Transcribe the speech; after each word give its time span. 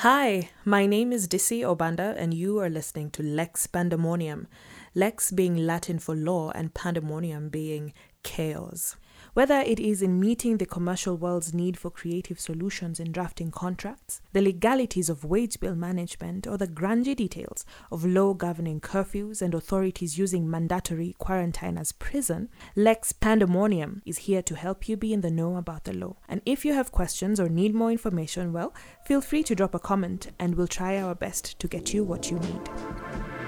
Hi, 0.00 0.50
my 0.62 0.84
name 0.84 1.10
is 1.10 1.26
Dissy 1.26 1.62
Obanda, 1.62 2.14
and 2.18 2.34
you 2.34 2.58
are 2.58 2.68
listening 2.68 3.08
to 3.12 3.22
Lex 3.22 3.66
Pandemonium. 3.66 4.46
Lex 4.94 5.30
being 5.30 5.56
Latin 5.56 5.98
for 5.98 6.14
law, 6.14 6.50
and 6.50 6.74
pandemonium 6.74 7.48
being 7.48 7.94
chaos. 8.22 8.96
Whether 9.36 9.60
it 9.60 9.78
is 9.78 10.00
in 10.00 10.18
meeting 10.18 10.56
the 10.56 10.64
commercial 10.64 11.14
world's 11.14 11.52
need 11.52 11.76
for 11.76 11.90
creative 11.90 12.40
solutions 12.40 12.98
in 12.98 13.12
drafting 13.12 13.50
contracts, 13.50 14.22
the 14.32 14.40
legalities 14.40 15.10
of 15.10 15.26
wage 15.26 15.60
bill 15.60 15.74
management, 15.74 16.46
or 16.46 16.56
the 16.56 16.66
grungy 16.66 17.14
details 17.14 17.66
of 17.92 18.06
law 18.06 18.32
governing 18.32 18.80
curfews 18.80 19.42
and 19.42 19.52
authorities 19.52 20.16
using 20.16 20.48
mandatory 20.48 21.14
quarantine 21.18 21.76
as 21.76 21.92
prison, 21.92 22.48
Lex 22.74 23.12
Pandemonium 23.12 24.00
is 24.06 24.24
here 24.24 24.40
to 24.40 24.56
help 24.56 24.88
you 24.88 24.96
be 24.96 25.12
in 25.12 25.20
the 25.20 25.30
know 25.30 25.56
about 25.56 25.84
the 25.84 25.92
law. 25.92 26.16
And 26.30 26.40
if 26.46 26.64
you 26.64 26.72
have 26.72 26.90
questions 26.90 27.38
or 27.38 27.50
need 27.50 27.74
more 27.74 27.92
information, 27.92 28.54
well, 28.54 28.72
feel 29.04 29.20
free 29.20 29.42
to 29.42 29.54
drop 29.54 29.74
a 29.74 29.78
comment 29.78 30.30
and 30.38 30.54
we'll 30.54 30.66
try 30.66 30.96
our 30.98 31.14
best 31.14 31.58
to 31.58 31.68
get 31.68 31.92
you 31.92 32.04
what 32.04 32.30
you 32.30 32.38
need. 32.38 33.45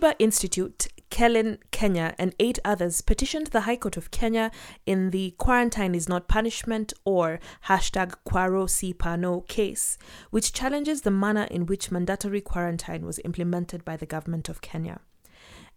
Katiba 0.00 0.14
Institute, 0.18 0.86
KELIN, 1.10 1.58
Kenya, 1.72 2.14
and 2.18 2.34
eight 2.38 2.58
others 2.64 3.02
petitioned 3.02 3.48
the 3.48 3.62
High 3.62 3.76
Court 3.76 3.98
of 3.98 4.10
Kenya 4.10 4.50
in 4.86 5.10
the 5.10 5.32
Quarantine 5.32 5.94
is 5.94 6.08
Not 6.08 6.26
Punishment 6.26 6.94
or 7.04 7.38
hashtag 7.66 8.14
Kwaro 8.26 8.68
Si 8.68 8.94
Pano 8.94 9.46
case, 9.46 9.98
which 10.30 10.54
challenges 10.54 11.02
the 11.02 11.10
manner 11.10 11.44
in 11.50 11.66
which 11.66 11.90
mandatory 11.90 12.40
quarantine 12.40 13.04
was 13.04 13.20
implemented 13.26 13.84
by 13.84 13.98
the 13.98 14.06
government 14.06 14.48
of 14.48 14.62
Kenya. 14.62 15.00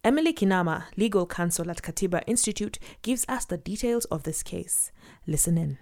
Emily 0.06 0.34
Kinama, 0.34 0.86
legal 0.96 1.26
counsel 1.26 1.70
at 1.70 1.82
Katiba 1.82 2.24
Institute, 2.26 2.80
gives 3.02 3.26
us 3.28 3.44
the 3.44 3.58
details 3.58 4.06
of 4.06 4.24
this 4.24 4.42
case. 4.42 4.92
Listen 5.28 5.58
in. 5.58 5.80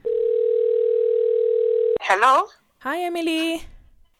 Hello. 2.02 2.46
Hi, 2.80 3.02
Emily. 3.04 3.66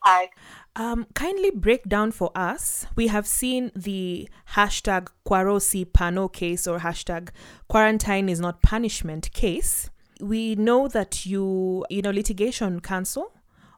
Hi. 0.04 0.30
Um, 0.76 1.06
kindly 1.14 1.52
break 1.52 1.84
down 1.88 2.12
for 2.12 2.32
us. 2.34 2.88
We 2.96 3.08
have 3.08 3.28
seen 3.28 3.72
the 3.76 4.28
hashtag 4.54 5.10
Kwarosi 5.28 5.86
Pano 5.86 6.32
case 6.32 6.66
or 6.66 6.80
hashtag 6.80 7.30
quarantine 7.68 8.28
is 8.28 8.40
not 8.40 8.64
punishment 8.64 9.32
case. 9.32 9.92
We 10.20 10.56
know 10.56 10.88
that 10.88 11.26
you, 11.26 11.86
you 11.90 12.02
know, 12.02 12.10
litigation 12.10 12.80
counsel 12.80 13.32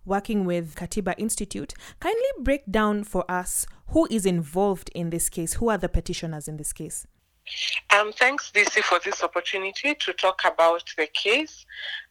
working 0.05 0.45
with 0.45 0.75
Katiba 0.75 1.15
Institute. 1.17 1.73
Kindly 1.99 2.21
break 2.39 2.71
down 2.71 3.03
for 3.03 3.29
us 3.29 3.65
who 3.87 4.07
is 4.09 4.25
involved 4.25 4.91
in 4.95 5.09
this 5.09 5.29
case. 5.29 5.53
Who 5.55 5.69
are 5.69 5.77
the 5.77 5.89
petitioners 5.89 6.47
in 6.47 6.57
this 6.57 6.71
case? 6.71 7.05
Um, 7.89 8.13
thanks, 8.13 8.51
DC, 8.51 8.81
for 8.83 8.99
this 9.03 9.21
opportunity 9.21 9.93
to 9.95 10.13
talk 10.13 10.41
about 10.45 10.83
the 10.97 11.07
case. 11.07 11.65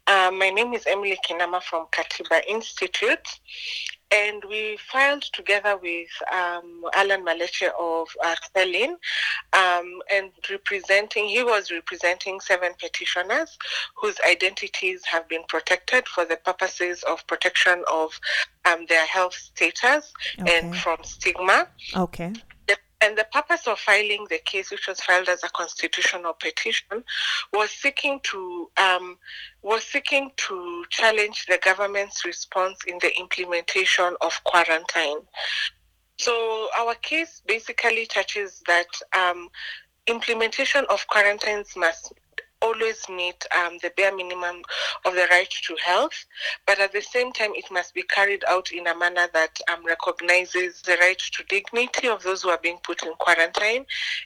Um, 0.06 0.38
my 0.38 0.50
name 0.50 0.74
is 0.74 0.84
Emily 0.86 1.16
Kinama 1.26 1.62
from 1.62 1.86
Katiba 1.90 2.42
Institute, 2.48 3.26
and 4.12 4.42
we 4.48 4.76
filed 4.90 5.22
together 5.22 5.76
with 5.76 6.08
um, 6.32 6.82
Alan 6.94 7.24
Maleche 7.24 7.68
of 7.80 8.08
uh, 8.24 8.34
KELIN, 8.54 8.96
um, 9.52 10.00
and 10.12 10.30
representing, 10.50 11.26
he 11.26 11.42
was 11.42 11.70
representing 11.70 12.40
seven 12.40 12.72
petitioners 12.78 13.56
whose 13.96 14.16
identities 14.28 15.02
have 15.04 15.28
been 15.28 15.42
protected 15.48 16.06
for 16.08 16.24
the 16.24 16.36
purposes 16.36 17.02
of 17.04 17.26
protection 17.26 17.82
of 17.90 18.18
um, 18.64 18.84
their 18.88 19.06
health 19.06 19.34
status 19.34 20.12
Okay. 20.40 20.58
and 20.58 20.76
from 20.76 20.98
stigma. 21.02 21.66
Okay. 21.96 22.32
And 23.02 23.18
the 23.18 23.26
purpose 23.32 23.66
of 23.66 23.80
filing 23.80 24.26
the 24.30 24.38
case, 24.38 24.70
which 24.70 24.86
was 24.86 25.00
filed 25.00 25.28
as 25.28 25.42
a 25.42 25.48
constitutional 25.48 26.34
petition, 26.34 27.02
was 27.52 27.70
seeking 27.70 28.20
to 28.24 28.70
um, 28.76 29.18
was 29.62 29.82
seeking 29.82 30.30
to 30.36 30.84
challenge 30.88 31.46
the 31.46 31.58
government's 31.64 32.24
response 32.24 32.78
in 32.86 32.98
the 33.00 33.10
implementation 33.18 34.14
of 34.20 34.32
quarantine. 34.44 35.18
So 36.18 36.68
our 36.78 36.94
case 36.94 37.42
basically 37.44 38.06
touches 38.06 38.62
that 38.68 38.86
um, 39.18 39.48
implementation 40.06 40.84
of 40.88 41.06
quarantines 41.08 41.74
must 41.76 42.12
always 42.62 43.08
meet 43.08 43.44
um, 43.58 43.78
the 43.82 43.92
bare 43.96 44.14
minimum 44.14 44.62
of 45.04 45.14
the 45.14 45.26
right 45.30 45.50
to 45.50 45.76
health, 45.84 46.24
but 46.66 46.78
at 46.78 46.92
the 46.92 47.00
same 47.00 47.32
time, 47.32 47.50
it 47.54 47.70
must 47.70 47.94
be 47.94 48.02
carried 48.02 48.44
out 48.48 48.70
in 48.72 48.86
a 48.86 48.96
manner 48.96 49.26
that 49.34 49.58
um, 49.72 49.84
recognizes 49.84 50.80
the 50.82 50.96
right 51.00 51.18
to 51.18 51.44
dignity 51.44 52.08
of 52.08 52.22
those 52.22 52.42
who 52.42 52.50
are 52.50 52.60
being 52.62 52.78
put 52.82 53.02
in 53.02 53.12
quarantine. 53.18 53.84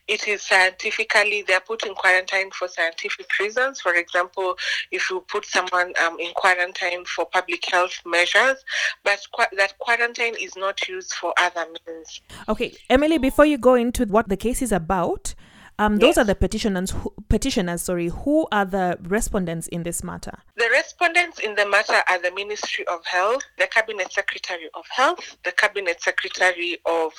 It 0.08 0.28
is 0.28 0.42
scientifically, 0.42 1.42
they 1.46 1.54
are 1.54 1.60
put 1.60 1.84
in 1.86 1.94
quarantine 1.94 2.50
for 2.50 2.69
scientific 2.69 3.26
reasons. 3.41 3.80
For 3.80 3.94
example, 3.94 4.56
if 4.91 5.10
you 5.10 5.25
put 5.28 5.44
someone 5.46 5.92
um, 6.04 6.19
in 6.20 6.32
quarantine 6.34 7.04
for 7.04 7.26
public 7.26 7.64
health 7.70 8.00
measures, 8.04 8.58
but 9.04 9.26
qua- 9.32 9.46
that 9.56 9.78
quarantine 9.78 10.34
is 10.41 10.56
not 10.56 10.86
used 10.88 11.12
for 11.14 11.32
other 11.38 11.66
means. 11.86 12.20
Okay, 12.48 12.75
Emily, 12.88 13.19
before 13.19 13.46
you 13.46 13.58
go 13.58 13.75
into 13.75 14.04
what 14.04 14.28
the 14.28 14.36
case 14.36 14.62
is 14.62 14.72
about, 14.72 15.34
um, 15.78 15.97
those 15.98 16.16
Yes. 16.16 16.19
are 16.19 16.25
the 16.25 16.34
petitioners. 16.34 16.91
Who, 16.91 17.12
petitioners, 17.28 17.82
sorry. 17.82 18.09
Who 18.09 18.47
are 18.50 18.64
the 18.64 18.98
respondents 19.03 19.69
in 19.69 19.82
this 19.82 20.03
matter? 20.03 20.38
The 20.56 20.69
respondents 20.70 21.38
in 21.38 21.54
the 21.54 21.66
matter 21.69 22.00
are 22.09 22.20
the 22.20 22.31
Ministry 22.32 22.87
of 22.87 23.04
Health, 23.04 23.42
the 23.59 23.66
Cabinet 23.66 24.10
Secretary 24.12 24.69
of 24.75 24.84
Health, 24.91 25.37
the 25.44 25.53
Cabinet 25.53 26.00
Secretary 26.00 26.78
of 26.87 27.12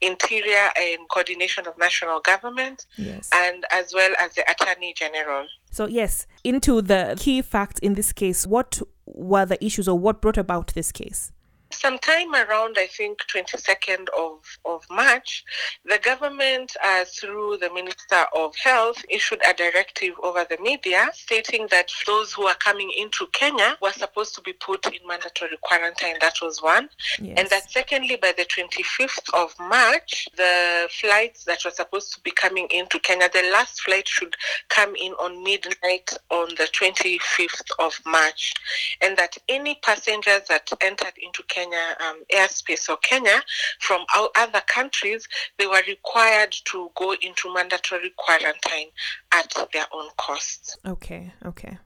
Interior 0.00 0.70
and 0.76 1.08
Coordination 1.08 1.66
of 1.66 1.76
National 1.78 2.20
Government, 2.20 2.86
Yes. 2.96 3.30
and 3.32 3.64
as 3.70 3.92
well 3.94 4.12
as 4.20 4.34
the 4.34 4.48
Attorney 4.50 4.94
General. 4.96 5.46
So 5.70 5.86
yes, 5.86 6.26
into 6.44 6.80
the 6.82 7.16
key 7.18 7.42
facts 7.42 7.80
in 7.80 7.94
this 7.94 8.12
case. 8.12 8.46
What 8.46 8.80
were 9.06 9.44
the 9.44 9.62
issues, 9.64 9.86
or 9.88 9.98
what 9.98 10.20
brought 10.22 10.38
about 10.38 10.68
this 10.74 10.90
case? 10.92 11.30
Sometime 11.74 12.34
around, 12.34 12.76
I 12.78 12.86
think, 12.86 13.18
22nd 13.34 14.06
of, 14.16 14.40
of 14.64 14.84
March, 14.90 15.44
the 15.84 15.98
government, 15.98 16.76
uh, 16.82 17.04
through 17.04 17.58
the 17.58 17.72
Minister 17.72 18.24
of 18.34 18.54
Health, 18.56 19.04
issued 19.08 19.40
a 19.46 19.52
directive 19.54 20.14
over 20.22 20.46
the 20.48 20.58
media 20.62 21.10
stating 21.12 21.66
that 21.70 21.90
those 22.06 22.32
who 22.32 22.46
are 22.46 22.54
coming 22.54 22.90
into 22.96 23.26
Kenya 23.32 23.76
were 23.82 23.92
supposed 23.92 24.34
to 24.36 24.40
be 24.40 24.52
put 24.52 24.86
in 24.86 25.06
mandatory 25.06 25.58
quarantine. 25.62 26.16
That 26.20 26.36
was 26.40 26.62
one. 26.62 26.88
Yes. 27.20 27.38
And 27.38 27.50
that 27.50 27.70
secondly, 27.70 28.16
by 28.16 28.32
the 28.36 28.44
25th 28.44 29.34
of 29.34 29.54
March, 29.58 30.28
the 30.36 30.88
flights 31.00 31.44
that 31.44 31.64
were 31.64 31.70
supposed 31.70 32.14
to 32.14 32.20
be 32.20 32.30
coming 32.30 32.68
into 32.70 32.98
Kenya, 33.00 33.28
the 33.32 33.50
last 33.52 33.80
flight 33.82 34.06
should 34.06 34.36
come 34.68 34.94
in 34.96 35.12
on 35.14 35.42
midnight 35.42 36.10
on 36.30 36.48
the 36.50 36.68
25th 36.72 37.70
of 37.78 37.98
March. 38.06 38.54
And 39.02 39.16
that 39.16 39.36
any 39.48 39.78
passengers 39.82 40.42
that 40.48 40.70
entered 40.80 41.14
into 41.20 41.42
Kenya 41.48 41.63
um, 41.72 42.22
airspace 42.32 42.88
or 42.88 42.96
Kenya 42.98 43.42
from 43.80 44.04
our 44.16 44.28
other 44.36 44.62
countries, 44.66 45.26
they 45.58 45.66
were 45.66 45.82
required 45.86 46.52
to 46.66 46.90
go 46.96 47.14
into 47.22 47.52
mandatory 47.52 48.12
quarantine 48.16 48.88
at 49.32 49.52
their 49.72 49.86
own 49.92 50.08
cost. 50.16 50.78
Okay. 50.86 51.32
Okay. 51.44 51.78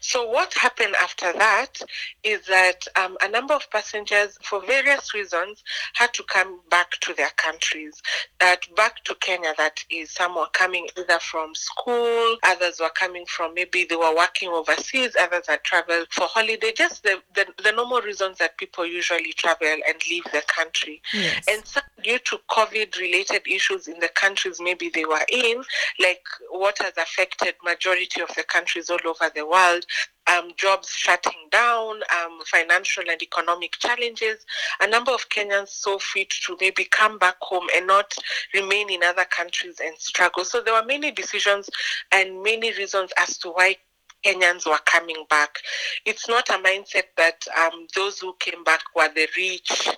So 0.00 0.28
what 0.28 0.54
happened 0.54 0.94
after 1.00 1.32
that 1.34 1.80
is 2.22 2.46
that 2.46 2.86
um, 2.96 3.16
a 3.22 3.28
number 3.28 3.54
of 3.54 3.70
passengers, 3.70 4.38
for 4.42 4.64
various 4.64 5.12
reasons, 5.14 5.62
had 5.94 6.14
to 6.14 6.22
come 6.24 6.60
back 6.70 6.92
to 7.02 7.14
their 7.14 7.30
countries. 7.36 8.00
That 8.38 8.66
back 8.76 9.04
to 9.04 9.14
Kenya. 9.16 9.52
That 9.58 9.84
is, 9.90 10.10
some 10.10 10.34
were 10.34 10.46
coming 10.52 10.88
either 10.98 11.18
from 11.18 11.54
school, 11.54 12.36
others 12.44 12.80
were 12.80 12.90
coming 12.94 13.26
from 13.26 13.54
maybe 13.54 13.84
they 13.84 13.96
were 13.96 14.14
working 14.14 14.48
overseas, 14.48 15.14
others 15.18 15.44
had 15.46 15.62
traveled 15.64 16.06
for 16.10 16.26
holiday. 16.26 16.72
Just 16.74 17.02
the, 17.02 17.20
the, 17.34 17.46
the 17.62 17.72
normal 17.72 18.00
reasons 18.00 18.38
that 18.38 18.56
people 18.56 18.86
usually 18.86 19.19
travel 19.32 19.68
and 19.88 19.96
leave 20.10 20.24
the 20.32 20.42
country. 20.46 21.00
Yes. 21.12 21.44
And 21.48 21.64
some 21.66 21.82
due 22.02 22.18
to 22.18 22.38
COVID 22.50 22.98
related 22.98 23.42
issues 23.46 23.88
in 23.88 23.98
the 24.00 24.08
countries 24.08 24.60
maybe 24.60 24.90
they 24.92 25.04
were 25.04 25.24
in, 25.30 25.62
like 25.98 26.22
what 26.50 26.78
has 26.78 26.92
affected 26.96 27.54
majority 27.62 28.20
of 28.20 28.28
the 28.36 28.42
countries 28.42 28.90
all 28.90 28.98
over 29.06 29.30
the 29.34 29.46
world, 29.46 29.84
um, 30.26 30.52
jobs 30.56 30.90
shutting 30.90 31.48
down, 31.50 31.96
um, 31.96 32.40
financial 32.46 33.04
and 33.08 33.22
economic 33.22 33.72
challenges, 33.78 34.44
a 34.80 34.86
number 34.86 35.12
of 35.12 35.28
Kenyans 35.28 35.68
saw 35.68 35.98
fit 35.98 36.30
to 36.46 36.56
maybe 36.60 36.84
come 36.84 37.18
back 37.18 37.36
home 37.40 37.66
and 37.74 37.86
not 37.86 38.14
remain 38.54 38.90
in 38.90 39.02
other 39.02 39.24
countries 39.24 39.80
and 39.82 39.96
struggle. 39.98 40.44
So 40.44 40.60
there 40.60 40.74
were 40.74 40.86
many 40.86 41.10
decisions 41.10 41.68
and 42.12 42.42
many 42.42 42.72
reasons 42.72 43.10
as 43.18 43.38
to 43.38 43.50
why 43.50 43.76
Kenyans 44.24 44.66
were 44.66 44.78
coming 44.86 45.24
back. 45.28 45.56
It's 46.04 46.28
not 46.28 46.48
a 46.50 46.54
mindset 46.54 47.04
that 47.16 47.44
um, 47.58 47.86
those 47.94 48.18
who 48.18 48.34
came 48.40 48.64
back 48.64 48.80
were 48.94 49.08
the 49.14 49.28
rich 49.36 49.88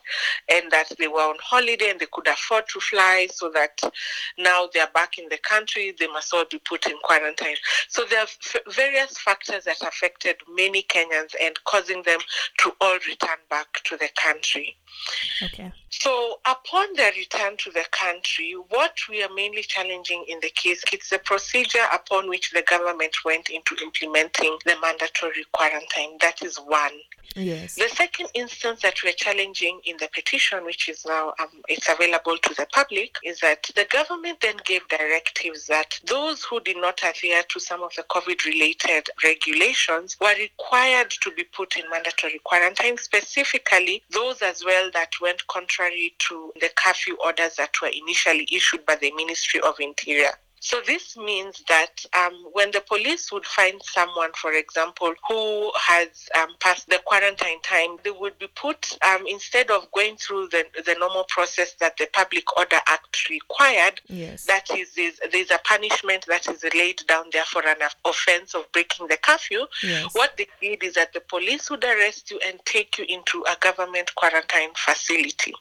and 0.50 0.70
that 0.70 0.92
they 0.98 1.08
were 1.08 1.20
on 1.20 1.36
holiday 1.40 1.90
and 1.90 2.00
they 2.00 2.06
could 2.12 2.28
afford 2.28 2.64
to 2.68 2.80
fly, 2.80 3.28
so 3.32 3.50
that 3.54 3.80
now 4.38 4.68
they're 4.72 4.88
back 4.94 5.18
in 5.18 5.28
the 5.28 5.38
country, 5.38 5.94
they 5.98 6.06
must 6.08 6.32
all 6.32 6.44
be 6.50 6.60
put 6.68 6.86
in 6.86 6.96
quarantine. 7.04 7.56
So 7.88 8.04
there 8.08 8.20
are 8.20 8.22
f- 8.22 8.56
various 8.74 9.18
factors 9.18 9.64
that 9.64 9.82
affected 9.82 10.36
many 10.48 10.82
Kenyans 10.84 11.34
and 11.40 11.58
causing 11.64 12.02
them 12.02 12.20
to 12.58 12.72
all 12.80 12.98
return 13.08 13.38
back 13.50 13.66
to 13.84 13.96
the 13.96 14.08
country. 14.22 14.76
Okay. 15.42 15.72
So, 15.90 16.40
upon 16.46 16.94
their 16.94 17.12
return 17.12 17.56
to 17.58 17.70
the 17.70 17.84
country, 17.90 18.54
what 18.70 18.96
we 19.08 19.22
are 19.22 19.32
mainly 19.34 19.62
challenging 19.62 20.24
in 20.28 20.40
the 20.40 20.50
case, 20.50 20.82
it's 20.92 21.10
the 21.10 21.18
procedure 21.18 21.86
upon 21.92 22.28
which 22.28 22.50
the 22.50 22.62
government 22.62 23.14
went 23.24 23.50
into 23.50 23.76
implementing 23.82 24.58
the 24.64 24.76
mandatory 24.80 25.44
quarantine. 25.52 26.18
That 26.20 26.42
is 26.42 26.56
one. 26.56 26.92
Yes. 27.34 27.76
The 27.76 27.88
second 27.88 28.28
instance 28.34 28.82
that 28.82 28.96
we're 29.02 29.12
challenging 29.12 29.80
in 29.84 29.96
the 29.98 30.08
petition, 30.12 30.64
which 30.64 30.88
is 30.88 31.04
now 31.06 31.32
um, 31.40 31.48
it's 31.68 31.88
available 31.88 32.36
to 32.36 32.54
the 32.54 32.66
public, 32.72 33.16
is 33.24 33.40
that 33.40 33.62
the 33.74 33.86
government 33.90 34.40
then 34.42 34.56
gave 34.64 34.86
directives 34.88 35.66
that 35.66 35.98
those 36.06 36.42
who 36.42 36.60
did 36.60 36.76
not 36.76 37.00
adhere 37.04 37.42
to 37.48 37.60
some 37.60 37.82
of 37.82 37.92
the 37.96 38.02
COVID-related 38.04 39.08
regulations 39.24 40.16
were 40.20 40.34
required 40.38 41.10
to 41.22 41.30
be 41.32 41.44
put 41.44 41.76
in 41.76 41.88
mandatory 41.90 42.40
quarantine. 42.44 42.98
Specifically, 42.98 44.02
those 44.10 44.42
as 44.42 44.64
well 44.64 44.81
that 44.90 45.10
went 45.20 45.46
contrary 45.46 46.14
to 46.28 46.52
the 46.60 46.70
curfew 46.76 47.16
orders 47.24 47.56
that 47.56 47.74
were 47.80 47.88
initially 47.88 48.48
issued 48.52 48.84
by 48.86 48.96
the 48.96 49.12
Ministry 49.12 49.60
of 49.60 49.74
Interior. 49.80 50.32
So 50.64 50.80
this 50.86 51.16
means 51.16 51.60
that 51.68 52.06
um, 52.16 52.46
when 52.52 52.70
the 52.70 52.82
police 52.88 53.32
would 53.32 53.44
find 53.44 53.82
someone, 53.82 54.30
for 54.34 54.52
example, 54.52 55.12
who 55.28 55.72
has 55.74 56.28
um, 56.38 56.50
passed 56.60 56.88
the 56.88 57.00
quarantine 57.04 57.60
time, 57.62 57.96
they 58.04 58.12
would 58.12 58.38
be 58.38 58.46
put 58.54 58.96
um, 59.04 59.26
instead 59.28 59.72
of 59.72 59.90
going 59.90 60.16
through 60.18 60.50
the 60.50 60.64
the 60.86 60.94
normal 61.00 61.24
process 61.28 61.74
that 61.80 61.96
the 61.96 62.08
Public 62.12 62.56
Order 62.56 62.78
Act 62.86 63.28
required. 63.28 64.00
Yes. 64.06 64.44
That 64.44 64.70
is, 64.70 64.96
is 64.96 65.20
there's 65.32 65.50
a 65.50 65.58
punishment 65.64 66.26
that 66.28 66.46
is 66.46 66.64
laid 66.76 67.02
down 67.08 67.24
there 67.32 67.44
for 67.44 67.66
an 67.66 67.78
offense 68.04 68.54
of 68.54 68.70
breaking 68.70 69.08
the 69.08 69.16
curfew. 69.16 69.66
Yes. 69.82 70.10
What 70.12 70.36
they 70.36 70.46
did 70.60 70.84
is 70.84 70.94
that 70.94 71.12
the 71.12 71.22
police 71.22 71.70
would 71.70 71.82
arrest 71.82 72.30
you 72.30 72.38
and 72.46 72.60
take 72.64 72.98
you 72.98 73.04
into 73.08 73.44
a 73.50 73.56
government 73.58 74.14
quarantine 74.14 74.70
facility. 74.76 75.54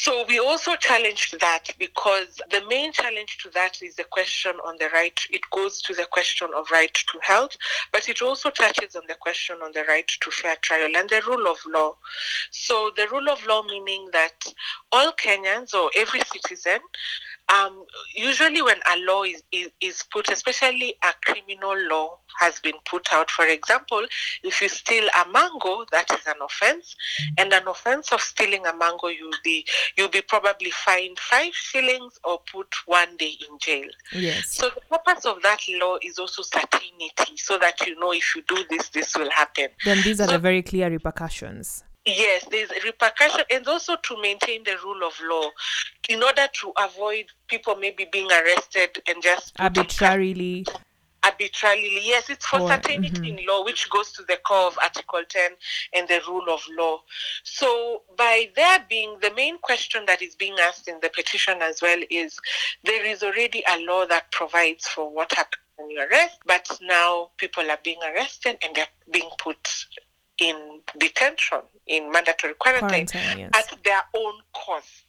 So 0.00 0.24
we 0.28 0.38
also 0.38 0.76
challenged 0.76 1.40
that 1.40 1.70
because 1.76 2.40
the 2.52 2.64
main 2.68 2.92
challenge 2.92 3.36
to 3.42 3.50
that 3.50 3.82
is 3.82 3.96
the 3.96 4.04
question 4.04 4.52
on 4.64 4.76
the 4.78 4.88
right. 4.94 5.18
It 5.28 5.40
goes 5.50 5.82
to 5.82 5.92
the 5.92 6.06
question 6.12 6.50
of 6.56 6.70
right 6.70 6.94
to 6.94 7.18
health, 7.20 7.56
but 7.92 8.08
it 8.08 8.22
also 8.22 8.50
touches 8.50 8.94
on 8.94 9.02
the 9.08 9.16
question 9.16 9.56
on 9.60 9.72
the 9.74 9.82
right 9.88 10.06
to 10.20 10.30
fair 10.30 10.54
trial 10.62 10.94
and 10.94 11.10
the 11.10 11.20
rule 11.26 11.48
of 11.48 11.58
law. 11.66 11.96
So 12.52 12.92
the 12.96 13.08
rule 13.08 13.28
of 13.28 13.44
law 13.44 13.64
meaning 13.64 14.08
that 14.12 14.36
all 14.92 15.10
Kenyans 15.14 15.74
or 15.74 15.90
every 15.96 16.20
citizen 16.32 16.78
um, 17.48 17.84
usually 18.14 18.62
when 18.62 18.76
a 18.94 18.98
law 19.00 19.22
is, 19.22 19.42
is, 19.52 19.70
is 19.80 20.04
put, 20.12 20.30
especially 20.30 20.94
a 21.02 21.12
criminal 21.24 21.76
law 21.88 22.18
has 22.40 22.60
been 22.60 22.74
put 22.84 23.12
out, 23.12 23.30
for 23.30 23.46
example, 23.46 24.04
if 24.42 24.60
you 24.60 24.68
steal 24.68 25.04
a 25.04 25.28
mango, 25.30 25.84
that 25.90 26.10
is 26.12 26.26
an 26.26 26.34
offense, 26.44 26.94
and 27.38 27.52
an 27.52 27.66
offense 27.66 28.12
of 28.12 28.20
stealing 28.20 28.64
a 28.66 28.76
mango, 28.76 29.08
you'll 29.08 29.30
be 29.42 29.66
you'll 29.96 30.08
be 30.08 30.20
probably 30.22 30.70
fined 30.70 31.18
five 31.18 31.54
shillings 31.54 32.18
or 32.24 32.40
put 32.52 32.68
one 32.86 33.16
day 33.16 33.34
in 33.48 33.58
jail. 33.58 33.88
Yes. 34.12 34.50
So 34.50 34.68
the 34.70 34.82
purpose 34.98 35.24
of 35.24 35.42
that 35.42 35.60
law 35.80 35.96
is 36.02 36.18
also 36.18 36.42
certainty, 36.42 37.10
so 37.36 37.58
that 37.58 37.80
you 37.86 37.98
know 37.98 38.12
if 38.12 38.36
you 38.36 38.42
do 38.46 38.62
this, 38.70 38.88
this 38.90 39.16
will 39.16 39.30
happen. 39.30 39.68
Then 39.84 40.02
these 40.02 40.20
are 40.20 40.26
So- 40.26 40.32
the 40.32 40.38
very 40.38 40.62
clear 40.62 40.90
repercussions. 40.90 41.84
Yes, 42.16 42.46
there's 42.50 42.70
repercussion, 42.84 43.42
and 43.50 43.66
also 43.68 43.96
to 43.96 44.22
maintain 44.22 44.64
the 44.64 44.76
rule 44.82 45.06
of 45.06 45.12
law, 45.28 45.50
in 46.08 46.22
order 46.22 46.46
to 46.60 46.72
avoid 46.78 47.26
people 47.48 47.76
maybe 47.76 48.06
being 48.10 48.30
arrested 48.32 49.02
and 49.08 49.22
just 49.22 49.52
Arbitrarily. 49.58 50.64
arbitrarily. 51.22 52.00
Yes, 52.02 52.30
it's 52.30 52.46
for 52.46 52.60
Or- 52.60 52.68
certainty 52.70 53.10
mhm. 53.10 53.28
in 53.40 53.46
law, 53.46 53.62
which 53.62 53.90
goes 53.90 54.12
to 54.12 54.22
the 54.22 54.38
core 54.38 54.68
of 54.68 54.78
Article 54.80 55.22
10 55.28 55.50
and 55.92 56.08
the 56.08 56.22
rule 56.26 56.48
of 56.48 56.62
law. 56.70 57.02
So, 57.42 58.04
by 58.16 58.50
there 58.56 58.78
being 58.88 59.18
the 59.20 59.32
main 59.34 59.58
question 59.58 60.06
that 60.06 60.22
is 60.22 60.34
being 60.34 60.58
asked 60.60 60.88
in 60.88 60.98
the 61.00 61.10
petition 61.10 61.60
as 61.60 61.82
well 61.82 62.00
is 62.08 62.38
there 62.84 63.04
is 63.04 63.22
already 63.22 63.62
a 63.68 63.78
law 63.80 64.06
that 64.06 64.30
provides 64.32 64.86
for 64.88 65.10
what 65.10 65.30
happens 65.34 65.62
when 65.76 65.90
you 65.90 66.00
arrest, 66.00 66.38
but 66.46 66.66
now 66.80 67.30
people 67.36 67.70
are 67.70 67.78
being 67.84 68.00
arrested 68.02 68.56
and 68.62 68.74
they're 68.74 68.86
being 69.10 69.28
put 69.38 69.58
in 70.38 70.80
detention, 70.98 71.60
in 71.86 72.10
mandatory 72.10 72.54
quarantine 72.54 73.06
Quarantine, 73.06 73.38
yes. 73.38 73.50
at 73.72 73.84
their 73.84 74.02
own 74.16 74.34
cost. 74.54 75.04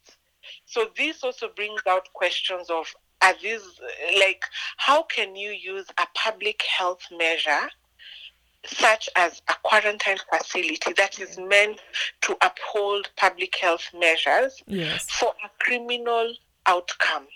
So 0.65 0.89
this 0.97 1.23
also 1.23 1.49
brings 1.55 1.81
out 1.87 2.07
questions 2.13 2.69
of 2.69 2.87
are 3.21 3.33
these 3.43 3.61
like 4.17 4.43
how 4.77 5.03
can 5.03 5.35
you 5.35 5.51
use 5.51 5.85
a 5.99 6.07
public 6.15 6.61
health 6.63 7.01
measure 7.17 7.67
such 8.65 9.09
as 9.17 9.41
a 9.49 9.53
quarantine 9.63 10.17
facility 10.33 10.93
that 10.95 11.19
is 11.19 11.37
meant 11.37 11.79
to 12.21 12.37
uphold 12.41 13.09
public 13.17 13.55
health 13.57 13.89
measures 13.93 14.63
Yes. 14.67 15.05
for 15.09 15.33
a 15.43 15.49
criminal 15.63 16.33
outcome. 16.65 17.27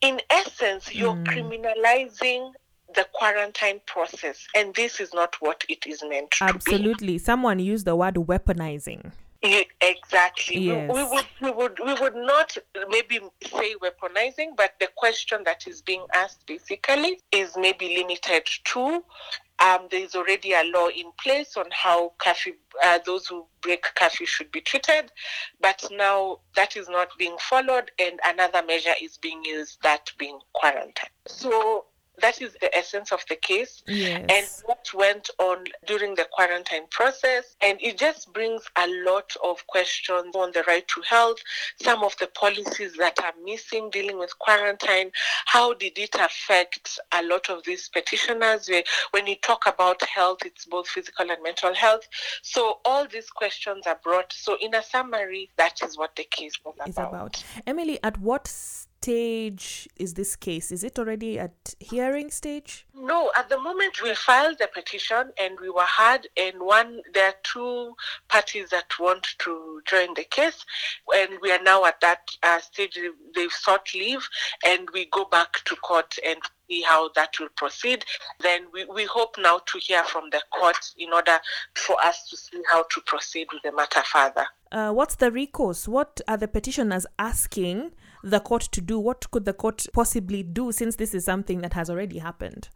In 0.00 0.20
essence, 0.30 0.92
you're 0.94 1.14
Mm. 1.14 1.26
criminalizing 1.26 2.52
the 2.94 3.06
quarantine 3.12 3.80
process, 3.86 4.46
and 4.54 4.74
this 4.74 5.00
is 5.00 5.12
not 5.14 5.36
what 5.40 5.64
it 5.68 5.86
is 5.86 6.02
meant 6.02 6.30
to 6.32 6.46
be. 6.46 6.50
Absolutely. 6.52 7.18
Someone 7.18 7.58
used 7.58 7.84
the 7.84 7.96
word 7.96 8.14
weaponizing. 8.14 9.12
Yeah, 9.42 9.62
exactly. 9.80 10.58
We- 10.58 10.66
Yes. 10.66 10.90
We, 10.94 11.02
would 11.04 11.26
we 11.40 11.50
would 11.50 11.78
we 11.84 11.94
would 11.94 12.14
not 12.16 12.56
maybe 12.88 13.20
say 13.42 13.74
weaponizing, 13.76 14.56
but 14.56 14.74
the 14.80 14.88
question 14.96 15.42
that 15.44 15.66
is 15.66 15.80
being 15.82 16.04
asked 16.12 16.46
basically 16.46 17.20
is 17.32 17.56
maybe 17.56 17.96
limited 17.96 18.46
to 18.64 19.02
um, 19.60 19.88
there 19.90 20.00
is 20.02 20.14
already 20.14 20.52
a 20.52 20.62
law 20.74 20.88
in 20.88 21.12
place 21.22 21.56
on 21.56 21.66
how 21.70 22.12
curfew 22.18 22.54
uh, 22.82 22.98
those 23.04 23.26
who 23.26 23.46
break 23.60 23.84
curfew 23.94 24.26
should 24.26 24.50
be 24.52 24.60
treated, 24.62 25.12
but 25.60 25.86
now 25.92 26.38
that 26.56 26.76
is 26.76 26.88
not 26.88 27.08
being 27.18 27.36
followed, 27.38 27.90
and 27.98 28.18
another 28.26 28.62
measure 28.66 28.94
is 29.02 29.18
being 29.18 29.42
used, 29.44 29.78
that 29.82 30.10
being 30.18 30.38
quarantine. 30.54 31.10
So 31.26 31.84
that 32.20 32.40
is 32.40 32.52
the 32.60 32.74
essence 32.76 33.12
of 33.12 33.24
the 33.28 33.36
case 33.36 33.82
Yes. 33.86 34.26
and 34.30 34.46
what 34.66 34.86
went 34.94 35.30
on 35.38 35.64
during 35.86 36.14
the 36.14 36.26
quarantine 36.32 36.86
process. 36.90 37.56
And 37.60 37.78
it 37.80 37.98
just 37.98 38.32
brings 38.32 38.62
a 38.76 38.86
lot 39.04 39.32
of 39.42 39.66
questions 39.66 40.34
on 40.34 40.52
the 40.52 40.62
right 40.66 40.86
to 40.88 41.02
health, 41.02 41.38
some 41.82 42.02
of 42.02 42.16
the 42.18 42.26
policies 42.28 42.94
that 42.98 43.18
are 43.22 43.32
missing 43.44 43.90
dealing 43.90 44.18
with 44.18 44.38
quarantine. 44.38 45.10
How 45.46 45.74
did 45.74 45.98
it 45.98 46.14
affect 46.14 46.98
a 47.12 47.22
lot 47.22 47.48
of 47.50 47.64
these 47.64 47.88
petitioners? 47.88 48.70
When 49.12 49.26
you 49.26 49.36
talk 49.36 49.66
about 49.66 50.02
health, 50.02 50.38
it's 50.44 50.64
both 50.66 50.88
physical 50.88 51.30
and 51.30 51.42
mental 51.42 51.74
health. 51.74 52.06
So 52.42 52.78
all 52.84 53.06
these 53.06 53.30
questions 53.30 53.86
are 53.86 53.98
brought. 54.02 54.32
So 54.32 54.56
in 54.60 54.74
a 54.74 54.82
summary, 54.82 55.50
that 55.56 55.82
is 55.82 55.96
what 55.98 56.16
the 56.16 56.24
case 56.24 56.52
was 56.64 56.74
is 56.86 56.96
about. 56.96 57.42
Emily, 57.66 57.98
at 58.02 58.18
what 58.18 58.48
stage 59.02 59.88
is 59.96 60.12
this 60.12 60.36
case? 60.36 60.70
Is 60.70 60.84
it 60.84 60.98
already 60.98 61.38
at 61.38 61.74
hearing 61.80 62.30
stage? 62.30 62.86
No, 62.94 63.30
at 63.34 63.48
the 63.48 63.58
moment 63.58 64.02
we 64.02 64.14
filed 64.14 64.58
the 64.58 64.68
petition 64.74 65.32
and 65.40 65.58
we 65.58 65.70
were 65.70 65.90
heard, 65.98 66.26
and 66.36 66.60
one 66.60 67.00
there 67.14 67.28
are 67.28 67.34
two 67.42 67.94
parties 68.28 68.68
that 68.70 68.90
want 68.98 69.26
to 69.38 69.80
join 69.86 70.12
the 70.14 70.24
case, 70.24 70.66
and 71.14 71.30
we 71.40 71.50
are 71.50 71.62
now 71.62 71.86
at 71.86 71.98
that 72.02 72.20
uh, 72.42 72.60
stage. 72.60 72.98
They've 73.34 73.50
sought 73.50 73.88
leave, 73.94 74.28
and 74.66 74.86
we 74.92 75.06
go 75.06 75.24
back 75.24 75.64
to 75.64 75.76
court 75.76 76.18
and 76.26 76.38
see 76.68 76.82
how 76.82 77.08
that 77.16 77.32
will 77.40 77.48
proceed. 77.56 78.04
Then 78.40 78.66
we, 78.70 78.84
we 78.84 79.06
hope 79.06 79.36
now 79.38 79.60
to 79.64 79.78
hear 79.78 80.04
from 80.04 80.24
the 80.30 80.42
court 80.52 80.76
in 80.98 81.10
order 81.14 81.38
for 81.74 81.96
us 82.04 82.28
to 82.28 82.36
see 82.36 82.60
how 82.70 82.82
to 82.82 83.00
proceed 83.06 83.46
with 83.50 83.62
the 83.62 83.72
matter 83.72 84.02
further. 84.02 84.46
Uh, 84.70 84.92
what's 84.92 85.16
the 85.16 85.32
recourse? 85.32 85.88
What 85.88 86.20
are 86.28 86.36
the 86.36 86.48
petitioners 86.48 87.06
asking 87.18 87.92
the 88.22 88.40
court 88.40 88.62
to 88.72 88.80
do? 88.80 88.98
What 88.98 89.30
could 89.30 89.44
the 89.44 89.52
court 89.52 89.86
possibly 89.92 90.42
do 90.42 90.72
since 90.72 90.96
this 90.96 91.14
is 91.14 91.24
something 91.24 91.60
that 91.60 91.74
has 91.74 91.90
already 91.90 92.18
happened? 92.18 92.68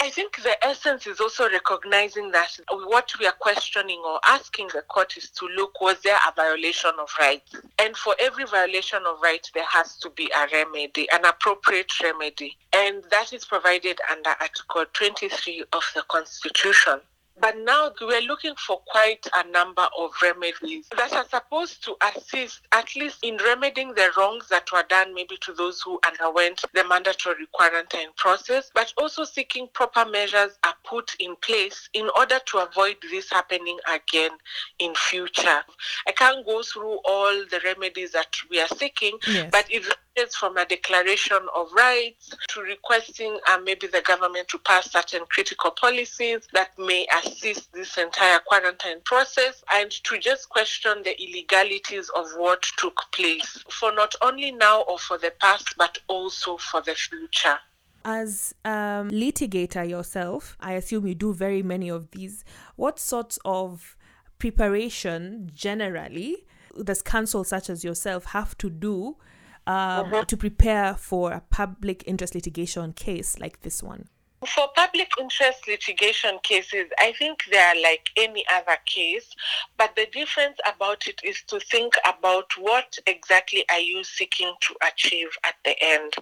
I 0.00 0.10
think 0.10 0.40
the 0.42 0.64
essence 0.64 1.08
is 1.08 1.20
also 1.20 1.50
recognizing 1.50 2.30
that 2.30 2.56
what 2.70 3.10
we 3.18 3.26
are 3.26 3.34
questioning 3.40 4.00
or 4.06 4.20
asking 4.24 4.68
the 4.72 4.82
court 4.82 5.16
is 5.16 5.28
to 5.30 5.46
look 5.56 5.80
was 5.80 5.96
there 6.04 6.18
a 6.28 6.32
violation 6.36 6.92
of 7.00 7.10
rights? 7.18 7.56
And 7.80 7.96
for 7.96 8.14
every 8.20 8.44
violation 8.44 9.00
of 9.04 9.20
rights, 9.20 9.50
there 9.54 9.66
has 9.68 9.96
to 9.98 10.10
be 10.10 10.30
a 10.36 10.46
remedy, 10.52 11.08
an 11.10 11.24
appropriate 11.24 11.90
remedy. 12.00 12.56
And 12.72 13.02
that 13.10 13.32
is 13.32 13.44
provided 13.44 13.98
under 14.08 14.30
Article 14.40 14.84
23 14.92 15.64
of 15.72 15.82
the 15.96 16.02
Constitution. 16.08 17.00
But 17.40 17.56
now 17.58 17.92
we're 18.00 18.20
looking 18.22 18.54
for 18.56 18.80
quite 18.86 19.26
a 19.36 19.46
number 19.48 19.86
of 19.98 20.10
remedies 20.22 20.86
that 20.96 21.12
are 21.12 21.26
supposed 21.28 21.84
to 21.84 21.96
assist, 22.02 22.60
at 22.72 22.94
least 22.96 23.18
in 23.22 23.36
remedying 23.36 23.94
the 23.94 24.10
wrongs 24.16 24.48
that 24.48 24.70
were 24.72 24.84
done, 24.88 25.14
maybe 25.14 25.36
to 25.42 25.52
those 25.52 25.80
who 25.80 26.00
underwent 26.06 26.62
the 26.74 26.84
mandatory 26.88 27.46
quarantine 27.52 28.08
process, 28.16 28.70
but 28.74 28.92
also 28.98 29.24
seeking 29.24 29.68
proper 29.72 30.04
measures 30.04 30.58
are 30.64 30.74
put 30.84 31.14
in 31.20 31.36
place 31.36 31.88
in 31.94 32.08
order 32.16 32.38
to 32.46 32.58
avoid 32.58 32.96
this 33.10 33.30
happening 33.30 33.78
again 33.92 34.30
in 34.78 34.94
future. 34.94 35.62
I 36.06 36.12
can't 36.12 36.44
go 36.46 36.62
through 36.62 36.98
all 37.04 37.32
the 37.50 37.60
remedies 37.64 38.12
that 38.12 38.34
we 38.50 38.60
are 38.60 38.68
seeking, 38.68 39.18
Yes. 39.26 39.50
but 39.52 39.66
it 39.70 39.84
from 40.26 40.56
a 40.56 40.64
declaration 40.64 41.38
of 41.54 41.72
rights 41.72 42.34
to 42.48 42.60
requesting 42.60 43.38
uh, 43.48 43.58
maybe 43.64 43.86
the 43.86 44.02
government 44.02 44.48
to 44.48 44.58
pass 44.58 44.90
certain 44.90 45.22
critical 45.28 45.70
policies 45.70 46.48
that 46.52 46.70
may 46.78 47.06
assist 47.22 47.72
this 47.72 47.96
entire 47.96 48.40
quarantine 48.40 49.00
process 49.04 49.62
and 49.72 49.90
to 49.90 50.18
just 50.18 50.48
question 50.48 51.02
the 51.04 51.14
illegalities 51.22 52.10
of 52.16 52.26
what 52.36 52.62
took 52.76 53.00
place 53.12 53.64
for 53.70 53.92
not 53.92 54.14
only 54.22 54.50
now 54.50 54.82
or 54.82 54.98
for 54.98 55.18
the 55.18 55.32
past, 55.40 55.74
but 55.76 55.98
also 56.08 56.56
for 56.56 56.80
the 56.82 56.94
future. 56.94 57.58
As 58.04 58.54
a 58.64 59.04
litigator 59.08 59.88
yourself, 59.88 60.56
I 60.60 60.72
assume 60.72 61.06
you 61.06 61.14
do 61.14 61.32
very 61.32 61.62
many 61.62 61.88
of 61.88 62.10
these. 62.12 62.44
What 62.76 62.98
sorts 62.98 63.38
of 63.44 63.96
preparation 64.38 65.50
generally 65.54 66.46
does 66.84 67.02
counsel 67.02 67.44
such 67.44 67.68
as 67.68 67.84
yourself 67.84 68.26
have 68.26 68.56
to 68.58 68.70
do 68.70 69.16
um, 69.68 70.24
to 70.26 70.36
prepare 70.36 70.94
for 70.94 71.32
a 71.32 71.42
public 71.50 72.02
interest 72.06 72.34
litigation 72.34 72.92
case 72.94 73.38
like 73.38 73.60
this 73.60 73.82
one? 73.82 74.08
For 74.46 74.68
public 74.76 75.10
interest 75.18 75.66
litigation 75.66 76.38
cases, 76.44 76.86
I 77.00 77.12
think 77.18 77.42
they 77.50 77.58
are 77.58 77.74
like 77.82 78.08
any 78.16 78.44
other 78.52 78.76
case, 78.86 79.34
but 79.76 79.96
the 79.96 80.06
difference 80.12 80.58
about 80.64 81.08
it 81.08 81.20
is 81.24 81.42
to 81.48 81.58
think 81.58 81.94
about 82.06 82.52
what 82.56 82.96
exactly 83.08 83.64
are 83.68 83.80
you 83.80 84.04
seeking 84.04 84.54
to 84.60 84.74
achieve 84.86 85.28
at 85.44 85.56
the 85.64 85.74
end. 85.82 86.14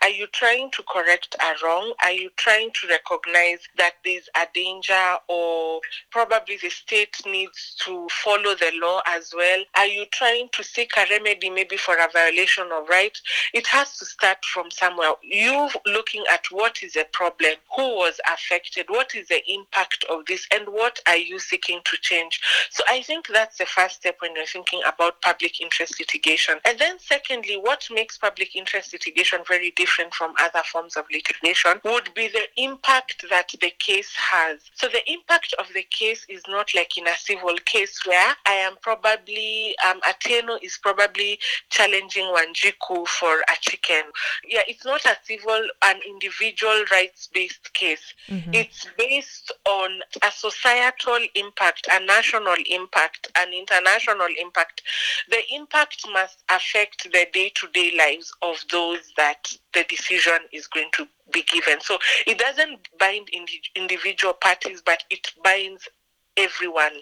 Are 0.00 0.08
you 0.08 0.26
trying 0.28 0.70
to 0.72 0.82
correct 0.90 1.36
a 1.40 1.64
wrong? 1.64 1.92
Are 2.02 2.12
you 2.12 2.30
trying 2.36 2.70
to 2.72 2.88
recognize 2.88 3.60
that 3.76 3.96
there's 4.02 4.30
a 4.34 4.46
danger 4.54 5.16
or 5.28 5.80
probably 6.10 6.56
the 6.62 6.70
state 6.70 7.16
needs 7.26 7.76
to 7.84 8.08
follow 8.24 8.54
the 8.54 8.72
law 8.80 9.02
as 9.06 9.34
well? 9.36 9.62
Are 9.76 9.86
you 9.86 10.06
trying 10.12 10.48
to 10.52 10.64
seek 10.64 10.92
a 10.96 11.04
remedy 11.10 11.50
maybe 11.50 11.76
for 11.76 11.96
a 11.96 12.08
violation 12.10 12.70
of 12.72 12.88
rights? 12.88 13.20
It 13.52 13.66
has 13.66 13.98
to 13.98 14.06
start 14.06 14.42
from 14.44 14.70
somewhere. 14.70 15.12
You 15.22 15.68
looking 15.84 16.24
at 16.32 16.46
what 16.50 16.82
is 16.82 16.94
the 16.94 17.06
problem, 17.12 17.57
who 17.74 17.96
was 17.96 18.20
affected, 18.32 18.86
what 18.88 19.14
is 19.14 19.28
the 19.28 19.42
impact 19.48 20.04
of 20.10 20.26
this, 20.26 20.46
and 20.52 20.68
what 20.68 21.00
are 21.06 21.16
you 21.16 21.38
seeking 21.38 21.80
to 21.84 21.96
change? 22.00 22.40
So 22.70 22.82
I 22.88 23.02
think 23.02 23.28
that's 23.28 23.58
the 23.58 23.66
first 23.66 23.96
step 23.96 24.16
when 24.20 24.34
you're 24.34 24.46
thinking 24.46 24.80
about 24.86 25.20
public 25.22 25.60
interest 25.60 25.98
litigation. 25.98 26.58
And 26.64 26.78
then, 26.78 26.98
secondly, 26.98 27.56
what 27.60 27.86
makes 27.90 28.18
public 28.18 28.54
interest 28.56 28.92
litigation 28.92 29.40
very 29.46 29.72
different 29.72 30.14
from 30.14 30.34
other 30.40 30.62
forms 30.70 30.96
of 30.96 31.04
litigation 31.12 31.80
would 31.84 32.12
be 32.14 32.28
the 32.28 32.46
impact 32.56 33.24
that 33.30 33.48
the 33.60 33.72
case 33.78 34.12
has. 34.14 34.60
So 34.74 34.88
the 34.88 35.10
impact 35.10 35.54
of 35.58 35.66
the 35.74 35.84
case 35.90 36.26
is 36.28 36.42
not 36.48 36.68
like 36.74 36.96
in 36.98 37.06
a 37.06 37.16
civil 37.16 37.56
case 37.64 38.00
where 38.06 38.34
I 38.46 38.52
am 38.52 38.74
probably, 38.82 39.74
um, 39.88 40.00
Atieno 40.00 40.58
is 40.62 40.78
probably 40.82 41.38
challenging 41.70 42.24
Wanjiku 42.24 43.06
for 43.06 43.40
a 43.40 43.56
chicken. 43.60 44.02
Yeah, 44.46 44.62
it's 44.68 44.84
not 44.84 45.04
a 45.04 45.16
civil, 45.24 45.60
an 45.82 46.00
individual 46.06 46.84
rights 46.90 47.28
based 47.32 47.47
case. 47.74 48.14
Mm-hmm. 48.28 48.50
It's 48.54 48.86
based 48.96 49.52
on 49.66 50.00
a 50.22 50.30
societal 50.30 51.18
impact, 51.34 51.86
a 51.92 52.04
national 52.04 52.56
impact, 52.70 53.28
an 53.36 53.52
international 53.52 54.28
impact. 54.40 54.82
The 55.28 55.42
impact 55.54 56.06
must 56.12 56.42
affect 56.50 57.04
the 57.04 57.26
day 57.32 57.52
to 57.54 57.68
day 57.68 57.92
lives 57.96 58.32
of 58.42 58.56
those 58.70 59.12
that 59.16 59.52
the 59.74 59.84
decision 59.88 60.38
is 60.52 60.66
going 60.66 60.90
to 60.94 61.08
be 61.32 61.42
given. 61.42 61.80
So 61.80 61.98
it 62.26 62.38
doesn't 62.38 62.88
bind 62.98 63.28
indi- 63.32 63.62
individual 63.74 64.34
parties, 64.34 64.82
but 64.84 65.04
it 65.10 65.30
binds 65.44 65.88
everyone 66.36 66.92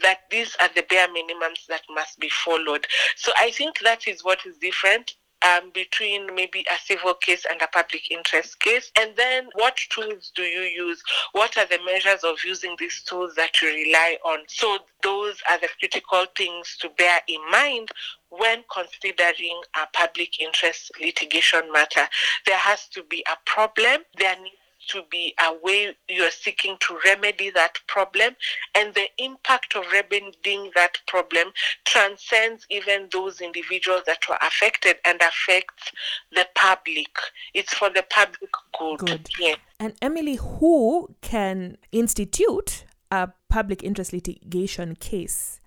that 0.00 0.20
these 0.30 0.56
are 0.60 0.70
the 0.74 0.84
bare 0.88 1.08
minimums 1.08 1.66
that 1.68 1.82
must 1.90 2.18
be 2.20 2.28
followed. 2.28 2.86
So 3.16 3.32
I 3.38 3.50
think 3.50 3.80
that 3.80 4.06
is 4.06 4.24
what 4.24 4.46
is 4.46 4.56
different 4.58 5.14
um, 5.42 5.70
between 5.74 6.34
maybe 6.34 6.64
a 6.70 6.78
civil 6.84 7.14
case 7.14 7.44
and 7.50 7.60
a 7.62 7.68
public 7.68 8.10
interest 8.10 8.60
case. 8.60 8.90
And 8.98 9.12
then 9.16 9.48
what 9.54 9.76
tools 9.90 10.32
do 10.34 10.42
you 10.42 10.62
use? 10.62 11.02
What 11.32 11.56
are 11.56 11.66
the 11.66 11.78
measures 11.84 12.24
of 12.24 12.36
using 12.44 12.76
these 12.78 13.02
tools 13.02 13.34
that 13.36 13.60
you 13.60 13.68
rely 13.68 14.18
on? 14.24 14.40
So 14.48 14.78
those 15.02 15.36
are 15.50 15.58
the 15.58 15.68
critical 15.78 16.26
things 16.36 16.76
to 16.80 16.88
bear 16.96 17.20
in 17.28 17.40
mind 17.50 17.90
when 18.30 18.64
considering 18.72 19.60
a 19.76 19.86
public 19.92 20.40
interest 20.40 20.90
litigation 21.00 21.70
matter. 21.72 22.08
There 22.46 22.58
has 22.58 22.88
to 22.88 23.02
be 23.04 23.24
a 23.30 23.36
problem. 23.44 24.02
There 24.18 24.36
needs 24.40 24.56
to 24.88 25.02
be 25.10 25.34
a 25.40 25.54
way 25.62 25.96
you're 26.08 26.30
seeking 26.30 26.76
to 26.80 26.98
remedy 27.04 27.50
that 27.50 27.78
problem, 27.86 28.36
and 28.74 28.94
the 28.94 29.08
impact 29.18 29.76
of 29.76 29.84
remedying 29.92 30.70
that 30.74 30.98
problem 31.06 31.52
transcends 31.84 32.66
even 32.70 33.08
those 33.12 33.40
individuals 33.40 34.02
that 34.06 34.28
were 34.28 34.38
affected 34.42 34.96
and 35.04 35.20
affects 35.20 35.92
the 36.32 36.46
public. 36.54 37.08
It's 37.54 37.74
for 37.74 37.90
the 37.90 38.04
public 38.10 38.50
good. 38.78 38.98
Good. 38.98 39.28
Yeah. 39.38 39.54
And 39.78 39.94
Emily, 40.00 40.36
who 40.36 41.14
can 41.20 41.76
institute 41.92 42.84
a 43.10 43.30
public 43.48 43.82
interest 43.82 44.12
litigation 44.12 44.96
case? 44.96 45.60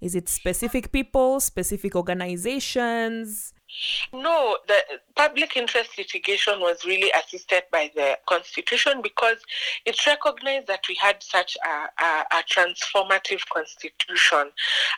Is 0.00 0.14
it 0.14 0.28
specific 0.28 0.92
people, 0.92 1.40
specific 1.40 1.96
organizations? 1.96 3.54
No, 4.12 4.58
the 4.68 4.82
public 5.16 5.56
interest 5.56 5.98
litigation 5.98 6.60
was 6.60 6.84
really 6.84 7.10
assisted 7.12 7.64
by 7.72 7.90
the 7.94 8.18
Constitution 8.26 9.00
because 9.02 9.38
it 9.84 10.06
recognized 10.06 10.66
that 10.68 10.84
we 10.88 10.94
had 11.00 11.22
such 11.22 11.56
a, 11.64 12.04
a, 12.04 12.24
a 12.32 12.42
transformative 12.44 13.40
Constitution, 13.52 14.50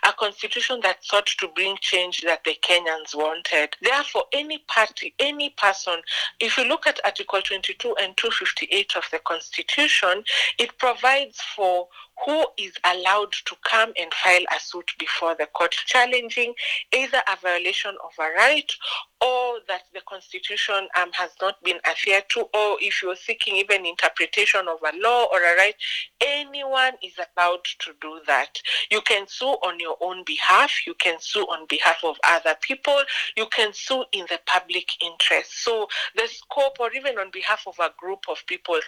a 0.04 0.12
Constitution 0.12 0.80
that 0.83 1.04
sought 1.04 1.26
to 1.38 1.49
bring 1.49 1.76
change 1.80 2.23
that 2.23 2.45
the 2.45 2.56
Kenyans 2.62 3.14
wanted. 3.14 3.75
Therefore, 3.80 4.25
any 4.33 4.59
party, 4.68 5.14
any 5.18 5.50
person, 5.56 6.00
if 6.40 6.59
you 6.59 6.64
look 6.64 6.87
at 6.87 7.00
Article 7.04 7.40
22 7.42 7.97
and 8.00 8.16
258 8.16 8.97
of 8.97 9.04
the 9.11 9.18
Constitution, 9.21 10.23
it 10.59 10.76
provides 10.78 11.40
for 11.40 11.88
who 12.25 12.44
is 12.58 12.73
allowed 12.85 13.32
to 13.44 13.54
come 13.68 13.92
and 14.00 14.12
file 14.14 14.44
a 14.56 14.61
suit 14.61 14.90
before 14.99 15.35
the 15.38 15.46
court 15.46 15.73
challenging 15.87 16.54
either 16.94 17.20
a 17.32 17.37
violation 17.40 17.94
of 18.04 18.11
a 18.18 18.28
right 18.37 18.73
or 19.20 19.58
that 19.68 19.82
the 19.94 20.00
constitution 20.08 20.88
um, 21.00 21.11
has 21.12 21.30
not 21.40 21.62
been 21.62 21.78
adhered 21.88 22.25
to 22.28 22.40
or 22.40 22.76
if 22.80 23.02
you're 23.02 23.16
seeking 23.16 23.56
even 23.56 23.87
interpretation 23.87 24.61
of 24.68 24.78
a 24.82 24.96
law 24.99 25.26
or 25.32 25.38
a 25.38 25.56
right 25.56 25.75
anyone 26.20 26.92
is 27.02 27.14
allowed 27.37 27.64
to 27.78 27.92
do 28.00 28.20
that. 28.26 28.58
You 28.90 29.00
can 29.02 29.26
sue 29.28 29.46
on 29.46 29.78
your 29.80 29.96
own 30.00 30.23
behalf. 30.25 30.70
You 30.87 30.94
can 30.94 31.18
sue 31.20 31.42
on 31.44 31.66
behalf 31.68 31.99
of 32.04 32.16
other 32.25 32.56
people. 32.61 33.02
You 33.37 33.46
can 33.46 33.73
sue 33.73 34.04
in 34.12 34.26
the 34.28 34.40
public 34.46 34.88
interest. 35.02 35.64
So 35.64 35.88
the 36.14 36.26
scope 36.28 36.76
or 36.80 36.92
even 36.94 37.18
on 37.18 37.30
behalf 37.30 37.64
of 37.66 37.78
a 37.78 37.92
group 37.99 38.25
of 38.28 38.38
people 38.46 38.78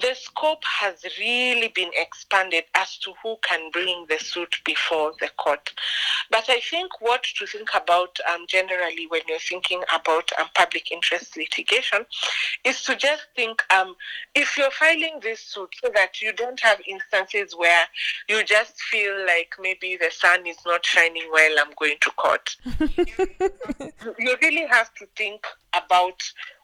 the 0.00 0.14
scope 0.14 0.62
has 0.64 1.04
really 1.18 1.68
been 1.74 1.90
expanded 1.94 2.64
as 2.74 2.96
to 2.98 3.12
who 3.22 3.36
can 3.42 3.70
bring 3.70 4.06
the 4.08 4.18
suit 4.18 4.56
before 4.64 5.12
the 5.20 5.28
court. 5.36 5.72
But 6.30 6.48
I 6.48 6.60
think 6.60 7.00
what 7.00 7.24
to 7.38 7.46
think 7.46 7.68
about 7.74 8.18
um, 8.32 8.46
generally 8.48 9.06
when 9.08 9.22
you're 9.28 9.38
thinking 9.38 9.82
about 9.94 10.30
um, 10.38 10.48
public 10.54 10.90
interest 10.90 11.36
litigation 11.36 12.06
is 12.64 12.82
to 12.84 12.96
just 12.96 13.26
think 13.36 13.62
um, 13.72 13.94
if 14.34 14.56
you're 14.56 14.70
filing 14.70 15.20
this 15.22 15.40
suit 15.40 15.74
so 15.82 15.90
that 15.94 16.22
you 16.22 16.32
don't 16.32 16.60
have 16.60 16.80
instances 16.88 17.54
where 17.56 17.84
you 18.28 18.42
just 18.44 18.80
feel 18.82 19.14
like 19.26 19.54
maybe 19.60 19.96
the 19.96 20.10
sun 20.10 20.46
is 20.46 20.58
not 20.64 20.84
shining 20.84 21.24
while 21.30 21.56
I'm 21.58 21.72
going 21.78 21.96
to 22.00 22.10
court. 22.12 22.56
you 24.18 24.36
really 24.40 24.66
have 24.66 24.92
to 24.94 25.06
think 25.16 25.44
about 25.74 26.22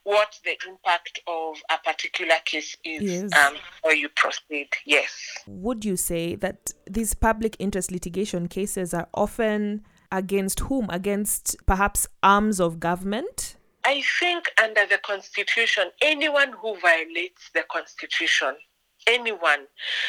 what 0.08 0.38
the 0.42 0.56
impact 0.66 1.20
of 1.26 1.56
a 1.70 1.76
particular 1.84 2.36
case 2.46 2.74
is 2.82 3.02
Yes. 3.02 3.30
um, 3.36 3.54
before 3.54 3.94
you 3.94 4.08
proceed. 4.08 4.68
Yes. 4.86 5.12
Would 5.46 5.84
you 5.84 5.96
say 5.98 6.34
that 6.36 6.72
these 6.90 7.12
public 7.12 7.56
interest 7.58 7.90
litigation 7.92 8.48
cases 8.48 8.94
are 8.94 9.08
often 9.12 9.84
against 10.10 10.60
whom? 10.60 10.88
Against 10.88 11.56
perhaps 11.66 12.06
arms 12.22 12.58
of 12.58 12.80
government? 12.80 13.56
I 13.84 14.02
think 14.18 14.50
under 14.62 14.86
the 14.86 14.96
Constitution, 14.98 15.90
anyone 16.00 16.52
who 16.58 16.78
violates 16.80 17.50
the 17.52 17.64
Constitution, 17.70 18.54
anyone. 19.06 19.66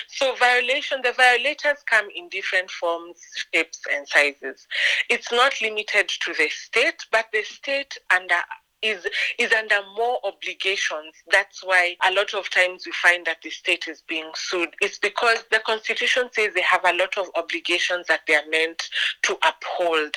So 0.08 0.34
violation, 0.36 1.02
the 1.04 1.12
violators 1.12 1.80
come 1.86 2.08
in 2.16 2.30
different 2.30 2.72
forms, 2.72 3.20
shapes, 3.54 3.82
and 3.94 4.08
sizes. 4.08 4.66
It's 5.10 5.32
not 5.32 5.54
limited 5.62 6.08
to 6.08 6.34
the 6.34 6.48
state, 6.48 7.04
but 7.12 7.26
the 7.34 7.44
state 7.44 7.98
under 8.16 8.40
is 8.82 9.06
is 9.38 9.52
under 9.54 9.80
more 9.96 10.20
obligations. 10.24 11.14
That's 11.32 11.64
why 11.64 11.96
a 12.08 12.14
lot 12.14 12.34
of 12.34 12.50
times 12.50 12.86
we 12.86 12.92
find 12.92 13.26
that 13.26 13.42
the 13.44 13.50
state 13.50 13.88
is 13.88 14.04
being 14.08 14.30
sued. 14.36 14.70
It's 14.82 15.00
because 15.00 15.44
the 15.52 15.60
constitution 15.60 16.30
says 16.32 16.54
they 16.54 16.62
have 16.62 16.86
a 16.86 16.96
lot 16.96 17.18
of 17.18 17.28
obligations 17.36 18.08
that 18.08 18.22
they 18.28 18.36
are 18.36 18.48
meant 18.50 18.84
to 19.24 19.38
uphold 19.44 20.16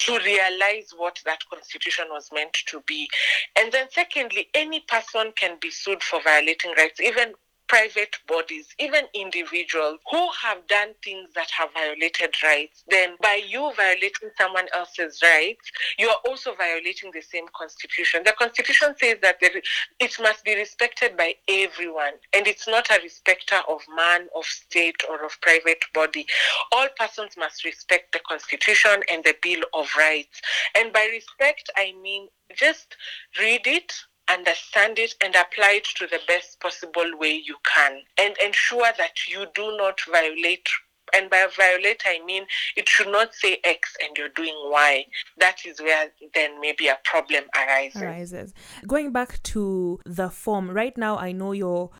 to 0.00 0.18
realize 0.18 0.90
what 0.96 1.20
that 1.24 1.38
constitution 1.48 2.06
was 2.10 2.28
meant 2.32 2.56
to 2.66 2.82
be. 2.86 3.08
And 3.56 3.70
then 3.72 3.86
secondly, 3.90 4.48
any 4.54 4.80
person 4.80 5.32
can 5.36 5.58
be 5.60 5.70
sued 5.70 6.02
for 6.02 6.20
violating 6.22 6.72
rights, 6.76 7.00
even 7.00 7.34
private 7.72 8.14
bodies, 8.28 8.66
even 8.78 9.04
individuals 9.14 9.98
who 10.10 10.28
have 10.42 10.58
done 10.66 10.90
things 11.02 11.30
that 11.34 11.48
have 11.56 11.70
violated 11.72 12.34
rights, 12.44 12.84
then 12.90 13.16
by 13.22 13.40
you 13.48 13.72
violating 13.74 14.28
someone 14.36 14.66
else's 14.74 15.18
rights, 15.22 15.70
you 15.98 16.06
are 16.06 16.18
also 16.28 16.54
violating 16.54 17.10
the 17.14 17.22
same 17.22 17.46
constitution. 17.56 18.20
The 18.26 18.34
constitution 18.38 18.94
says 19.00 19.16
that 19.22 19.36
it 19.40 20.16
must 20.20 20.44
be 20.44 20.54
respected 20.54 21.16
by 21.16 21.34
everyone, 21.48 22.12
and 22.34 22.46
it's 22.46 22.68
not 22.68 22.90
a 22.90 23.00
respecter 23.02 23.60
of 23.66 23.80
man, 23.96 24.28
of 24.36 24.44
state, 24.44 25.00
or 25.08 25.24
of 25.24 25.40
private 25.40 25.82
body. 25.94 26.26
All 26.72 26.88
persons 26.98 27.38
must 27.38 27.64
respect 27.64 28.12
the 28.12 28.20
constitution 28.28 29.00
and 29.10 29.24
the 29.24 29.34
Bill 29.40 29.62
of 29.72 29.88
Rights. 29.96 30.42
And 30.76 30.92
by 30.92 31.08
respect, 31.10 31.70
I 31.78 31.94
mean 32.02 32.28
just 32.54 32.96
read 33.40 33.66
it, 33.66 33.94
understand 34.30 34.98
it 34.98 35.14
and 35.22 35.34
apply 35.34 35.72
it 35.76 35.84
to 35.96 36.06
the 36.06 36.20
best 36.26 36.60
possible 36.60 37.10
way 37.18 37.42
you 37.44 37.56
can 37.64 38.00
and 38.18 38.36
ensure 38.44 38.90
that 38.98 39.26
you 39.28 39.46
do 39.54 39.76
not 39.76 40.00
violate 40.10 40.68
and 41.14 41.28
by 41.28 41.46
violate 41.56 42.02
I 42.06 42.24
mean 42.24 42.46
it 42.76 42.88
should 42.88 43.08
not 43.08 43.34
say 43.34 43.58
X 43.64 43.94
and 44.02 44.16
you're 44.16 44.30
doing 44.30 44.54
Y. 44.64 45.04
That 45.38 45.58
is 45.66 45.80
where 45.80 46.10
then 46.34 46.60
maybe 46.60 46.88
a 46.88 46.98
problem 47.04 47.44
arises. 47.54 48.02
Arises. 48.02 48.54
Going 48.86 49.12
back 49.12 49.42
to 49.44 50.00
the 50.06 50.30
form, 50.30 50.70
right 50.70 50.96
now 50.96 51.18
I 51.18 51.32
know 51.32 51.52
your 51.52 51.90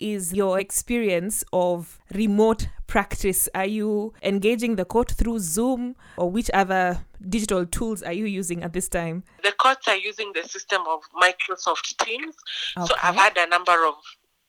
is 0.00 0.32
your 0.34 0.58
experience 0.58 1.44
of 1.52 1.98
remote 2.12 2.68
practice? 2.86 3.48
Are 3.54 3.66
you 3.66 4.12
engaging 4.22 4.76
the 4.76 4.84
court 4.84 5.12
through 5.12 5.38
Zoom 5.38 5.96
or 6.16 6.30
which 6.30 6.50
other 6.52 7.06
digital 7.28 7.66
tools 7.66 8.02
are 8.02 8.12
you 8.12 8.26
using 8.26 8.62
at 8.62 8.72
this 8.72 8.88
time? 8.88 9.24
The 9.42 9.52
courts 9.52 9.88
are 9.88 9.96
using 9.96 10.32
the 10.34 10.42
system 10.48 10.82
of 10.88 11.02
Microsoft 11.20 11.96
Teams. 12.04 12.36
Okay. 12.76 12.86
So 12.86 12.94
I've 13.02 13.16
had 13.16 13.36
a 13.36 13.48
number 13.48 13.86
of 13.86 13.94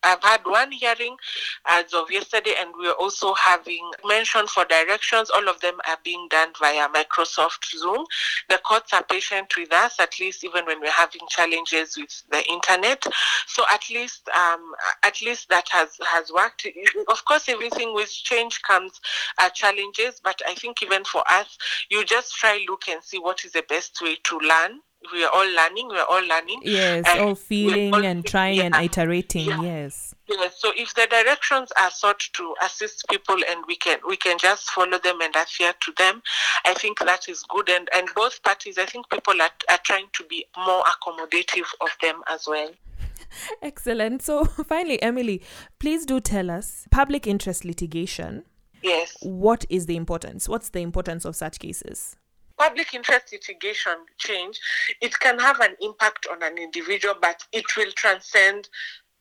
I've 0.06 0.24
had 0.24 0.42
one 0.46 0.72
hearing 0.72 1.18
as 1.66 1.94
of 1.94 2.12
yesterday, 2.12 2.54
and 2.60 2.70
we're 2.78 2.92
also 2.92 3.34
having 3.34 3.90
mention 4.06 4.46
for 4.48 4.64
directions. 4.66 5.32
All 5.32 5.50
of 5.50 5.60
them 5.62 5.80
are 5.88 5.98
being 6.04 6.28
done 6.30 6.50
via 6.60 6.88
Microsoft 6.90 7.66
Zoom. 7.76 8.06
The 8.50 8.60
courts 8.60 8.94
are 8.94 9.04
patient 9.04 9.52
with 9.58 9.74
us, 9.74 10.00
at 10.00 10.20
least 10.20 10.44
even 10.44 10.66
when 10.66 10.80
we're 10.80 10.92
having 10.92 11.22
challenges 11.30 11.98
with 11.98 12.24
the 12.32 12.48
internet. 12.48 13.04
So 13.48 13.64
at 13.74 13.90
least, 13.90 14.30
um, 14.30 14.74
at 15.04 15.22
least 15.22 15.50
that 15.50 15.68
has 15.70 15.98
has 16.06 16.32
worked. 16.32 16.68
Of 17.08 17.26
course, 17.26 17.50
everything 17.50 17.94
with 17.94 18.12
change 18.12 18.62
comes 18.62 19.02
uh, 19.40 19.50
challenges, 19.50 20.22
but 20.24 20.40
I 20.48 20.54
think 20.54 20.84
even 20.84 21.04
for 21.04 21.24
us, 21.30 21.58
you 21.90 22.06
just 22.06 22.36
try 22.36 22.64
look 22.68 22.88
and 22.88 23.04
see 23.04 23.18
what 23.18 23.44
is 23.44 23.52
the 23.54 23.64
best 23.68 24.00
way 24.02 24.18
to 24.24 24.38
learn 24.40 24.82
we 25.12 25.24
are 25.24 25.32
all 25.34 25.48
learning 25.56 25.88
we 25.90 25.98
are 25.98 26.06
all 26.06 26.26
learning. 26.26 26.62
Yes 26.64 27.06
all 27.20 27.36
feeling 27.36 27.94
all, 27.94 28.06
and 28.06 28.26
trying 28.26 28.58
yeah, 28.58 28.64
and 28.64 28.76
iterating 28.76 29.48
yeah. 29.48 29.62
yes. 29.62 30.16
Yes 30.28 30.56
so 30.58 30.72
if 30.76 30.94
the 30.96 31.08
directions 31.10 31.72
are 31.78 31.92
sought 31.92 32.20
to 32.34 32.56
assist 32.64 33.06
people 33.10 33.38
and 33.50 33.64
we 33.68 33.76
can 33.76 34.00
we 34.08 34.18
can 34.18 34.38
just 34.38 34.70
follow 34.72 34.98
them 35.00 35.22
and 35.22 35.36
adhere 35.36 35.74
to 35.82 35.92
them 35.98 36.22
i 36.66 36.74
think 36.74 37.00
that 37.00 37.28
is 37.30 37.44
good. 37.50 37.70
And 37.70 37.90
and 37.96 38.10
both 38.16 38.42
parties 38.44 38.78
i 38.78 38.86
think 38.86 39.10
people 39.10 39.42
are, 39.42 39.52
are 39.70 39.80
trying 39.84 40.08
to 40.14 40.24
be 40.26 40.46
more 40.58 40.84
accommodative 40.84 41.68
of 41.82 41.90
them 42.02 42.22
as 42.28 42.48
well. 42.48 42.72
Excellent. 43.62 44.22
So 44.22 44.46
finally 44.68 45.02
emily 45.02 45.42
please 45.80 46.06
do 46.06 46.20
tell 46.20 46.50
us 46.50 46.88
public 46.92 47.28
interest 47.28 47.66
litigation 47.66 48.46
yes. 48.86 49.18
what 49.22 49.66
is 49.70 49.86
the 49.86 49.96
importance? 49.96 50.48
What's 50.48 50.70
the 50.70 50.80
importance 50.82 51.26
of 51.26 51.36
such 51.36 51.60
cases 51.60 52.16
public 52.58 52.94
interest 52.94 53.32
litigation 53.32 53.96
change, 54.18 54.60
it 55.02 55.20
can 55.20 55.40
have 55.40 55.60
an 55.60 55.76
impact 55.82 56.28
on 56.32 56.42
an 56.44 56.58
individual, 56.58 57.16
but 57.22 57.44
it 57.52 57.66
will 57.76 57.92
transcend 57.96 58.70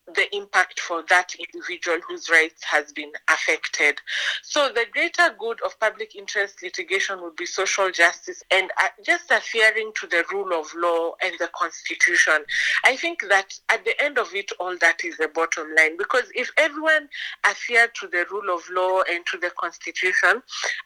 the 0.06 0.34
impact 0.36 0.80
for 0.80 1.02
that 1.08 1.34
individual 1.34 1.98
whose 2.06 2.28
rights 2.28 2.62
has 2.64 2.92
been 2.92 3.10
affected. 3.28 3.98
So 4.42 4.68
the 4.68 4.84
greater 4.92 5.34
good 5.38 5.60
of 5.62 5.78
public 5.80 6.14
interest 6.14 6.62
litigation 6.62 7.22
would 7.22 7.36
be 7.36 7.46
social 7.46 7.90
justice 7.90 8.42
and 8.50 8.70
uh, 8.78 8.88
just 9.04 9.30
adhering 9.30 9.92
to 10.00 10.06
the 10.06 10.24
rule 10.30 10.52
of 10.58 10.66
law 10.74 11.12
and 11.24 11.34
the 11.38 11.48
constitution. 11.56 12.44
I 12.84 12.96
think 12.96 13.24
that 13.28 13.58
at 13.70 13.84
the 13.84 14.00
end 14.02 14.18
of 14.18 14.34
it 14.34 14.50
all, 14.60 14.76
that 14.78 15.04
is 15.04 15.16
the 15.16 15.28
bottom 15.28 15.68
line. 15.76 15.96
Because 15.96 16.30
if 16.34 16.50
everyone 16.58 17.08
adhered 17.48 17.94
to 18.00 18.08
the 18.08 18.26
rule 18.30 18.54
of 18.54 18.62
law 18.70 19.02
and 19.10 19.24
to 19.26 19.38
the 19.38 19.50
constitution, 19.58 20.42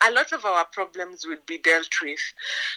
a 0.06 0.10
lot 0.12 0.32
of 0.32 0.44
our 0.44 0.64
problems 0.66 1.26
would 1.26 1.44
be 1.46 1.58
dealt 1.58 1.90
with. 2.02 2.20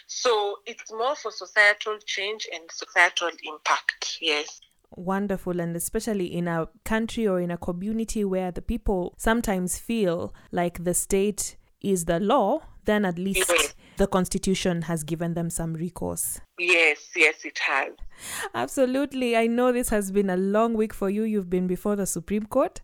So 0.06 0.58
it's 0.66 0.92
more 0.92 1.14
for 1.14 1.30
societal 1.30 1.98
change 2.04 2.48
and 2.52 2.64
societal 2.70 3.30
impact. 3.44 4.18
Yes 4.20 4.60
wonderful 4.96 5.60
and 5.60 5.76
especially 5.76 6.26
in 6.26 6.48
a 6.48 6.68
country 6.84 7.26
or 7.26 7.40
in 7.40 7.50
a 7.50 7.56
community 7.56 8.24
where 8.24 8.50
the 8.50 8.62
people 8.62 9.14
sometimes 9.16 9.78
feel 9.78 10.34
like 10.50 10.84
the 10.84 10.94
state 10.94 11.56
is 11.80 12.04
the 12.04 12.20
law 12.20 12.60
then 12.84 13.04
at 13.04 13.16
least 13.16 13.48
yes. 13.48 13.74
the 13.96 14.08
constitution 14.08 14.82
has 14.82 15.04
given 15.04 15.34
them 15.34 15.48
some 15.48 15.74
recourse. 15.74 16.40
Yes 16.58 17.10
yes 17.14 17.44
it 17.44 17.58
has. 17.60 17.92
Absolutely. 18.54 19.36
I 19.36 19.46
know 19.46 19.70
this 19.70 19.88
has 19.90 20.10
been 20.10 20.28
a 20.30 20.36
long 20.36 20.74
week 20.74 20.92
for 20.92 21.08
you. 21.08 21.22
You've 21.22 21.48
been 21.48 21.68
before 21.68 21.94
the 21.94 22.06
supreme 22.06 22.46
court 22.46 22.80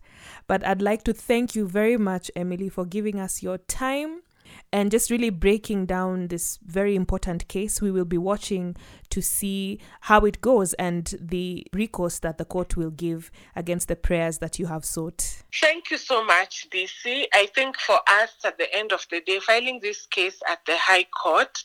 but 0.47 0.65
i'd 0.65 0.81
like 0.81 1.03
to 1.03 1.13
thank 1.13 1.55
you 1.55 1.67
very 1.67 1.97
much 1.97 2.29
emily 2.35 2.69
for 2.69 2.85
giving 2.85 3.19
us 3.19 3.43
your 3.43 3.57
time 3.57 4.21
and 4.71 4.91
just 4.91 5.09
really 5.09 5.29
breaking 5.29 5.85
down 5.85 6.27
this 6.27 6.59
very 6.65 6.95
important 6.95 7.47
case. 7.47 7.81
We 7.81 7.91
will 7.91 8.05
be 8.05 8.17
watching 8.17 8.75
to 9.09 9.21
see 9.21 9.79
how 10.01 10.21
it 10.25 10.39
goes 10.41 10.73
and 10.73 11.13
the 11.19 11.65
recourse 11.73 12.19
that 12.19 12.37
the 12.37 12.45
court 12.45 12.77
will 12.77 12.91
give 12.91 13.31
against 13.55 13.87
the 13.87 13.95
prayers 13.95 14.37
that 14.37 14.59
you 14.59 14.67
have 14.67 14.85
sought. 14.85 15.43
Thank 15.59 15.89
you 15.89 15.97
so 15.97 16.23
much, 16.23 16.67
DC. 16.69 17.25
I 17.33 17.47
think 17.55 17.77
for 17.77 17.99
us 18.07 18.35
at 18.45 18.57
the 18.57 18.73
end 18.75 18.91
of 18.91 19.05
the 19.09 19.21
day, 19.21 19.39
filing 19.39 19.79
this 19.81 20.05
case 20.05 20.39
at 20.47 20.63
the 20.65 20.77
High 20.77 21.05
Court, 21.05 21.63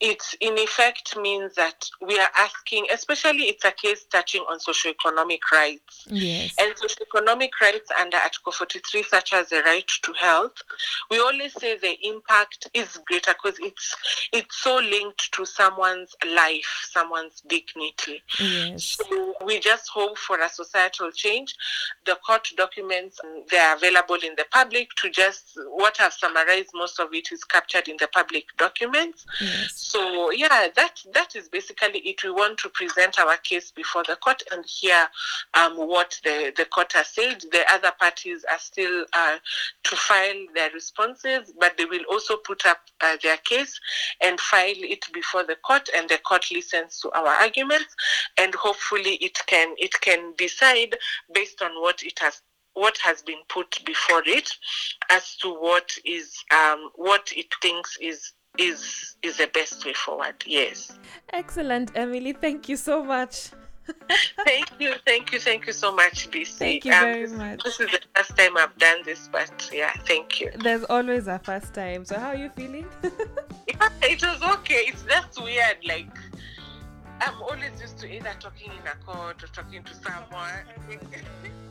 it 0.00 0.22
in 0.40 0.54
effect 0.58 1.16
means 1.18 1.54
that 1.56 1.84
we 2.00 2.18
are 2.18 2.30
asking, 2.38 2.86
especially 2.92 3.44
it's 3.44 3.64
a 3.64 3.72
case 3.72 4.04
touching 4.10 4.42
on 4.50 4.58
socioeconomic 4.58 5.40
rights. 5.52 6.06
Yes. 6.06 6.54
And 6.58 6.74
socioeconomic 6.76 7.50
rights 7.60 7.90
under 8.00 8.16
Article 8.16 8.52
43, 8.52 9.02
such 9.02 9.34
as 9.34 9.50
the 9.50 9.62
right 9.66 9.86
to 10.02 10.12
health, 10.14 10.54
we 11.10 11.18
always 11.20 11.52
say 11.60 11.76
the 11.76 11.96
impact 12.06 12.45
is 12.74 12.98
greater 13.06 13.32
because 13.32 13.58
it's 13.60 13.96
it's 14.32 14.56
so 14.56 14.76
linked 14.76 15.32
to 15.32 15.44
someone's 15.44 16.14
life 16.34 16.88
someone's 16.90 17.42
dignity. 17.46 18.22
Yes. 18.40 18.98
So 19.08 19.34
we 19.44 19.58
just 19.60 19.88
hope 19.88 20.18
for 20.18 20.40
a 20.40 20.48
societal 20.48 21.10
change. 21.12 21.54
The 22.04 22.16
court 22.26 22.48
documents 22.56 23.20
they 23.50 23.58
are 23.58 23.76
available 23.76 24.16
in 24.16 24.34
the 24.36 24.46
public 24.50 24.90
to 24.96 25.10
just 25.10 25.58
what 25.70 26.00
I've 26.00 26.12
summarized 26.12 26.70
most 26.74 27.00
of 27.00 27.08
it 27.12 27.32
is 27.32 27.44
captured 27.44 27.88
in 27.88 27.96
the 27.98 28.08
public 28.08 28.44
documents. 28.56 29.26
Yes. 29.40 29.72
So 29.74 30.30
yeah, 30.30 30.68
that 30.74 31.02
that 31.12 31.36
is 31.36 31.48
basically 31.48 32.00
it. 32.00 32.22
We 32.22 32.30
want 32.30 32.58
to 32.58 32.68
present 32.68 33.18
our 33.18 33.36
case 33.38 33.70
before 33.70 34.04
the 34.04 34.16
court 34.16 34.42
and 34.52 34.64
hear 34.66 35.06
um, 35.54 35.76
what 35.76 36.18
the, 36.24 36.52
the 36.56 36.64
court 36.64 36.92
has 36.92 37.08
said. 37.08 37.40
The 37.52 37.64
other 37.70 37.92
parties 37.98 38.44
are 38.50 38.58
still 38.58 39.04
uh, 39.12 39.36
to 39.84 39.96
file 39.96 40.44
their 40.54 40.70
responses, 40.70 41.52
but 41.58 41.76
they 41.76 41.84
will 41.84 42.04
put 42.44 42.66
up 42.66 42.78
uh, 43.02 43.16
their 43.22 43.36
case 43.38 43.78
and 44.22 44.40
file 44.40 44.74
it 44.76 45.04
before 45.12 45.44
the 45.44 45.56
court, 45.66 45.88
and 45.96 46.08
the 46.08 46.18
court 46.18 46.46
listens 46.52 47.00
to 47.00 47.10
our 47.12 47.28
arguments, 47.28 47.94
and 48.38 48.54
hopefully 48.54 49.14
it 49.16 49.38
can 49.46 49.74
it 49.78 50.00
can 50.00 50.34
decide 50.36 50.96
based 51.32 51.62
on 51.62 51.70
what 51.80 52.02
it 52.02 52.18
has 52.18 52.42
what 52.74 52.98
has 52.98 53.22
been 53.22 53.40
put 53.48 53.82
before 53.86 54.22
it 54.26 54.50
as 55.10 55.36
to 55.36 55.48
what 55.48 55.90
is 56.04 56.36
um, 56.52 56.90
what 56.94 57.32
it 57.34 57.46
thinks 57.62 57.96
is 58.00 58.32
is 58.58 59.16
is 59.22 59.38
the 59.38 59.48
best 59.48 59.84
way 59.84 59.92
forward. 59.92 60.34
Yes. 60.46 60.98
Excellent, 61.32 61.90
Emily. 61.94 62.32
Thank 62.32 62.68
you 62.68 62.76
so 62.76 63.02
much. 63.02 63.50
Thank 64.44 64.70
you, 64.78 64.94
thank 65.04 65.32
you, 65.32 65.38
thank 65.38 65.66
you 65.66 65.72
so 65.72 65.94
much, 65.94 66.30
BC. 66.30 66.48
Thank 66.58 66.84
you 66.84 66.92
um, 66.92 67.00
very 67.00 67.28
much. 67.28 67.64
This 67.64 67.80
is 67.80 67.90
the 67.90 68.00
first 68.14 68.36
time 68.36 68.56
I've 68.56 68.76
done 68.78 68.98
this, 69.04 69.28
but 69.30 69.70
yeah, 69.72 69.92
thank 70.06 70.40
you. 70.40 70.50
There's 70.58 70.84
always 70.84 71.26
a 71.28 71.38
first 71.38 71.74
time. 71.74 72.04
So 72.04 72.18
how 72.18 72.28
are 72.28 72.36
you 72.36 72.50
feeling? 72.50 72.86
yeah, 73.68 73.88
it 74.02 74.22
was 74.22 74.42
okay. 74.56 74.84
It's 74.88 75.04
just 75.04 75.42
weird, 75.42 75.78
like 75.84 76.14
I'm 77.20 77.40
always 77.42 77.80
used 77.80 77.98
to 77.98 78.12
either 78.12 78.34
talking 78.38 78.70
in 78.70 78.86
a 78.86 78.96
court 79.04 79.42
or 79.42 79.46
talking 79.48 79.82
to 79.84 79.94
someone. 79.94 80.64